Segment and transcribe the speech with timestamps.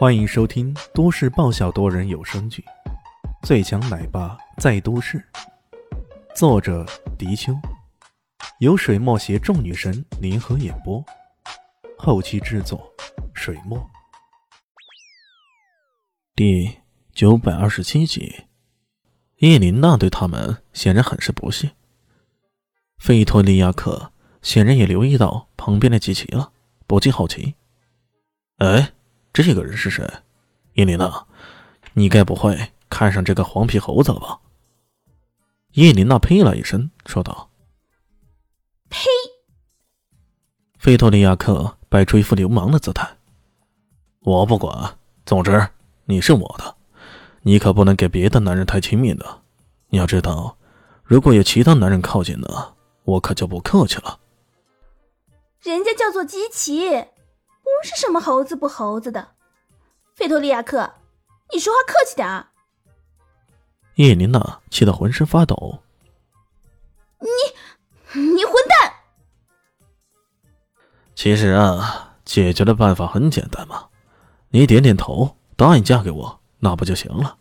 [0.00, 2.64] 欢迎收听都市爆笑多人有声剧
[3.46, 5.18] 《最强奶爸在都市》，
[6.34, 6.86] 作者：
[7.18, 7.52] 迪秋，
[8.60, 11.04] 由水墨携众女神联合演播，
[11.98, 12.90] 后期制作：
[13.34, 13.90] 水墨。
[16.34, 16.78] 第
[17.12, 18.44] 九百二十七集，
[19.40, 21.72] 叶琳娜对他们显然很是不屑。
[22.96, 26.52] 费托利亚克显然也留意到旁边的机器了，
[26.86, 27.54] 不禁好奇
[28.64, 28.94] ：“哎。”
[29.32, 30.04] 这个人是谁？
[30.74, 31.26] 叶琳娜，
[31.94, 34.40] 你该不会看上这个黄皮猴子了吧？
[35.72, 37.50] 叶琳娜呸了一声，说道
[38.90, 39.06] ：“呸！”
[40.78, 43.08] 菲托利亚克摆出一副流氓的姿态
[44.20, 45.68] ：“我不管，总之
[46.06, 46.74] 你是我的，
[47.42, 49.42] 你可不能给别的男人太亲密的。
[49.90, 50.56] 你要知道，
[51.04, 52.74] 如果有其他男人靠近呢，
[53.04, 54.18] 我可就不客气了。”
[55.62, 56.88] 人家叫做基奇。
[57.80, 59.28] 不是什么猴子不猴子的，
[60.14, 60.92] 费托利亚克，
[61.52, 62.48] 你说话客气点儿。
[63.94, 65.80] 叶琳娜气得浑身发抖。
[67.18, 68.92] 你，你混蛋！
[71.14, 73.88] 其实啊，解决的办法很简单嘛，
[74.50, 77.38] 你点点头，答应嫁给我，那不就行了？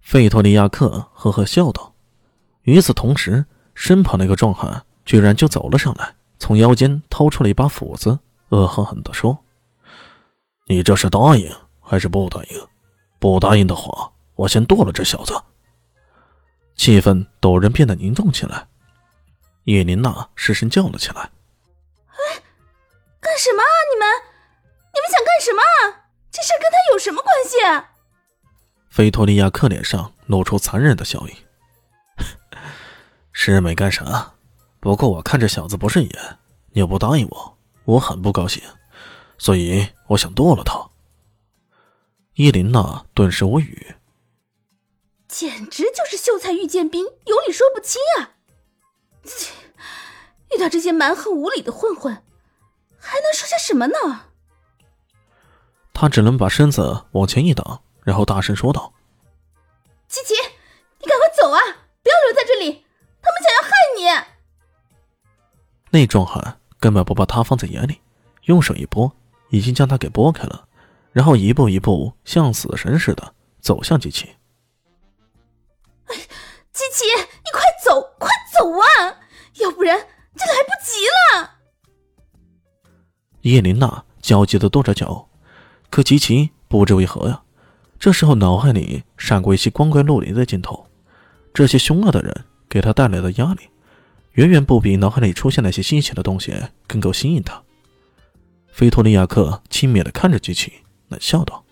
[0.00, 1.94] 费托利亚克呵呵笑道。
[2.62, 8.18] 与此同时，身旁那个壮汉居然就走了上来，从腰间掏出了一把斧子，
[8.50, 9.43] 恶狠狠地说。
[10.66, 12.68] 你这是答应还是不答应？
[13.18, 15.34] 不答应的话，我先剁了这小子。
[16.76, 18.66] 气氛陡然变得凝重起来，
[19.64, 21.30] 叶琳娜失声叫了起来
[22.08, 22.42] ：“哎，
[23.20, 23.72] 干什么啊？
[23.92, 24.08] 你们，
[24.92, 25.62] 你们想干什么？
[26.30, 27.56] 这事跟他有什么关系？”
[28.90, 31.36] 菲托利亚克脸上露出残忍的笑意
[33.32, 34.32] ：“是没干啥，
[34.80, 36.38] 不过我看这小子不顺眼，
[36.72, 38.62] 你又不答应我，我很不高兴。”
[39.44, 40.88] 所以我想剁了他。
[42.32, 43.94] 伊琳娜顿时无语，
[45.28, 48.40] 简直就是秀才遇见兵，有理说不清啊！
[49.22, 49.52] 切，
[50.54, 52.24] 遇到这些蛮横无理的混混，
[52.98, 54.30] 还能说些什么呢？
[55.92, 58.94] 他只能把身子往前一挡，然后大声说道
[60.08, 60.32] ：“琪琪，
[61.00, 61.60] 你赶快走啊！
[62.02, 62.86] 不要留在这里，
[63.20, 64.08] 他们想要害你。”
[65.92, 68.00] 那壮汉根本不把他放在眼里，
[68.44, 69.14] 用手一拨。
[69.54, 70.66] 已经将他给拨开了，
[71.12, 74.28] 然后一步一步像死神似的走向机器。
[76.06, 76.16] 哎，
[76.72, 79.14] 机器，你快走，快走啊！
[79.60, 81.50] 要不然就来不及了。
[83.42, 85.28] 叶琳娜焦急的跺着脚，
[85.88, 87.40] 可吉奇不知为何呀，
[88.00, 90.84] 这时候脑海里闪过一些光怪陆离的镜头，
[91.52, 93.68] 这些凶恶的人给他带来的压力，
[94.32, 96.52] 远远不比脑海里出现那些新奇的东西
[96.88, 97.62] 更够吸引他。
[98.74, 100.72] 菲托利亚克轻蔑的看着机器，
[101.06, 101.64] 冷笑道：“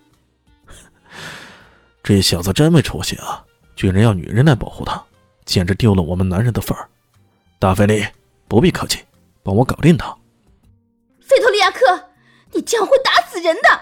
[2.01, 3.43] 这小子真没出息啊，
[3.75, 5.03] 居然要女人来保护他，
[5.43, 6.89] 简直丢了我们男人的份儿。”
[7.59, 8.07] 大菲利，
[8.47, 9.03] 不必客气，
[9.43, 10.15] 帮我搞定他。
[11.19, 12.11] 菲托利亚克，
[12.53, 13.81] 你这样会打死人的，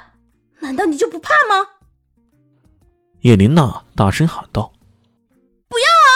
[0.60, 1.68] 难道你就不怕吗？
[3.20, 4.74] 叶琳娜大声喊道
[5.70, 6.10] ：“不要啊，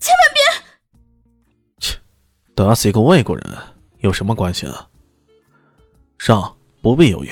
[0.00, 0.98] 千万别！”
[1.78, 1.96] 切，
[2.56, 3.56] 打死一个外国人
[3.98, 4.88] 有什么关系啊？
[6.24, 7.30] 上，不必犹豫。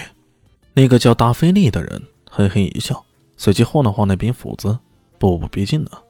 [0.75, 3.03] 那个叫达菲利的人嘿嘿一笑，
[3.39, 4.79] 随即晃了晃那柄斧子，
[5.19, 6.03] 步步逼近了。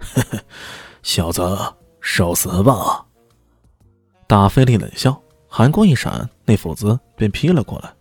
[0.00, 0.40] 嘿嘿，
[1.04, 1.56] 小子，
[2.00, 3.06] 受死吧！
[4.26, 7.92] 达菲利冷笑，寒光一闪，那斧子便劈了过来。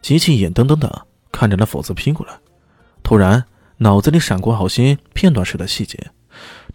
[0.00, 2.38] 机器眼瞪瞪的看着那斧子劈过来，
[3.02, 3.44] 突然
[3.78, 6.12] 脑子里闪过好些片段式的细节，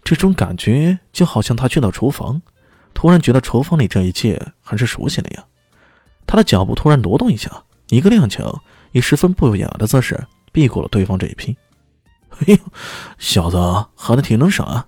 [0.04, 2.42] 这种感觉就好像他去到厨房，
[2.92, 5.46] 突然觉得厨房里这一切很是熟悉那样。
[6.26, 8.58] 他的脚步突然挪动一下，一个踉跄，
[8.92, 11.56] 以十分不雅的姿势避过了对方这一劈。
[12.30, 12.56] 哎呦，
[13.18, 13.56] 小子
[13.94, 14.86] 还的挺能闪啊！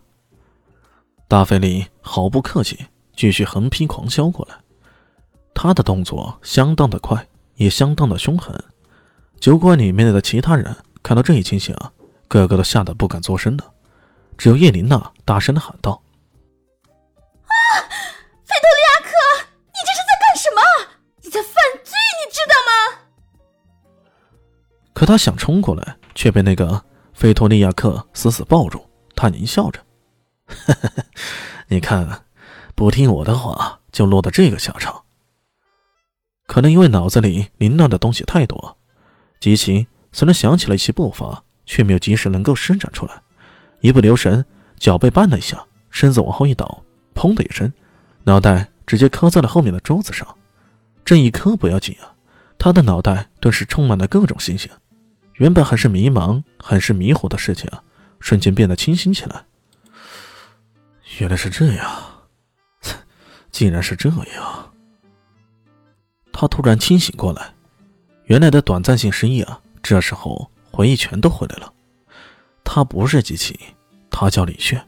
[1.28, 4.56] 大菲利毫不客气，继续横劈狂削过来。
[5.54, 8.58] 他的动作相当的快，也相当的凶狠。
[9.38, 11.92] 酒馆里面的其他人看到这一情形啊，
[12.28, 13.64] 个个都吓得不敢作声的。
[14.36, 16.00] 只有叶琳娜大声的喊道。
[25.04, 28.88] 可他想冲过来，却被那个菲托利亚克死死抱住。
[29.14, 29.78] 他狞笑着
[31.68, 32.24] ：“你看，
[32.74, 35.02] 不听我的话，就落得这个下场。”
[36.48, 38.78] 可能因为脑子里凌乱的东西太多，
[39.40, 43.12] 吉奇虽然想起了一些步伐，却没有及时能够施展出来，
[43.82, 44.42] 一不留神，
[44.78, 46.82] 脚被绊了一下，身子往后一倒，
[47.14, 47.70] 砰的一声，
[48.22, 50.26] 脑袋直接磕在了后面的桌子上。
[51.04, 52.16] 这一磕不要紧啊，
[52.56, 54.70] 他的脑袋顿时充满了各种信息，
[55.34, 57.70] 原本很是迷茫、很是迷糊的事情，
[58.20, 59.44] 瞬间变得清醒起来。
[61.18, 62.02] 原来是这样，
[63.50, 64.72] 竟然是这样。
[66.32, 67.52] 他突然清醒过来，
[68.24, 71.72] 原来的短暂性失忆啊，这时候回忆全都回来了。
[72.64, 73.58] 他不是机器，
[74.10, 74.84] 他叫李炫，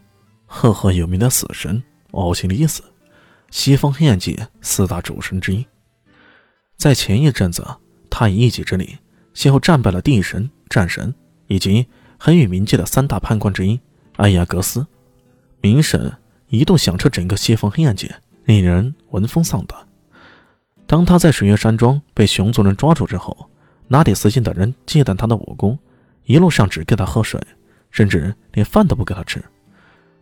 [0.47, 1.83] 赫赫有名的死神
[2.13, 2.83] 奥西里斯，
[3.51, 5.65] 西方黑暗界四大主神之一。
[6.77, 7.65] 在前一阵子，
[8.11, 8.99] 他以一己之力，
[9.37, 11.15] 先后战败了地神、战神
[11.47, 11.87] 以及
[12.19, 13.79] 黑与冥界的三大判官之一
[14.17, 14.87] 艾亚格斯。
[15.61, 16.11] 冥神
[16.49, 18.17] 一度响彻整个西方黑暗界，
[18.47, 19.79] 令人闻风丧胆。
[20.87, 23.51] 当他在水月山庄被熊族人抓住之后，
[23.89, 25.79] 拿底斯信等人忌惮他的武功，
[26.25, 27.39] 一路上只给他喝水。
[27.91, 29.43] 甚至连饭都不给他吃。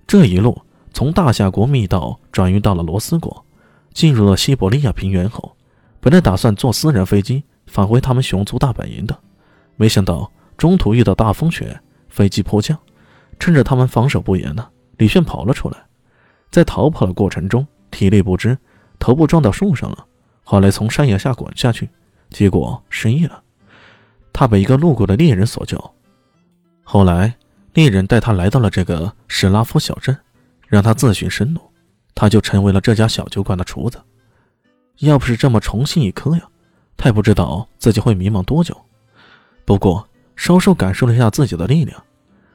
[0.07, 0.61] 这一路
[0.93, 3.45] 从大夏国密道转运到了罗斯国，
[3.93, 5.57] 进入了西伯利亚平原后，
[6.01, 9.19] 本来打算坐私人飞机返回他们熊族大本营的，
[9.77, 12.79] 没想到中途遇到大风雪，飞机迫降。
[13.39, 15.79] 趁着他们防守不严呢，李炫跑了出来，
[16.51, 18.57] 在逃跑的过程中体力不支，
[18.99, 20.07] 头部撞到树上了，
[20.45, 21.89] 后来从山崖下滚下去，
[22.31, 23.43] 结果失忆了。
[24.33, 25.95] 他被一个路过的猎人所救，
[26.83, 27.35] 后来。
[27.75, 30.17] 猎人带他来到了这个史拉夫小镇，
[30.69, 31.61] 让他自寻生路，
[32.15, 34.01] 他就成为了这家小酒馆的厨子。
[34.99, 36.43] 要不是这么重新一颗呀，
[36.97, 38.77] 他也不知道自己会迷茫多久。
[39.65, 42.03] 不过稍稍感受了一下自己的力量，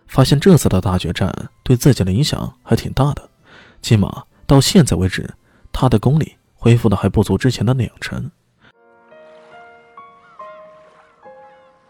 [0.07, 1.33] 发现这次的大决战
[1.63, 3.29] 对自己的影响还挺大的，
[3.81, 5.29] 起码到现在为止，
[5.71, 8.29] 他的功力恢复的还不足之前的两成。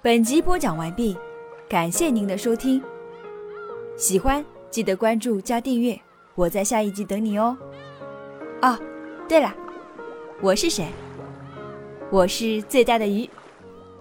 [0.02, 1.18] 本集播讲完毕，
[1.68, 2.82] 感谢您的收听。
[3.98, 6.00] 喜欢记得关注加订阅，
[6.36, 7.58] 我在下一集等你哦。
[8.62, 8.80] 哦，
[9.28, 9.54] 对了，
[10.42, 10.88] 我是谁？
[12.12, 13.30] 我是最大的鱼，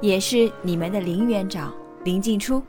[0.00, 1.74] 也是你们的林园长
[2.04, 2.62] 林静初。